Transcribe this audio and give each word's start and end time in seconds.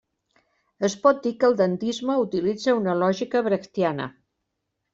Es 0.89 0.95
pot 1.03 1.19
dir 1.25 1.33
que 1.43 1.47
el 1.49 1.57
dandisme 1.59 2.17
utilitza 2.23 2.75
una 2.81 2.99
lògica 3.05 3.45
brechtiana. 3.51 4.13